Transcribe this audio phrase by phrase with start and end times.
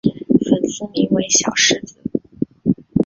[0.49, 1.95] 粉丝名为小狮子。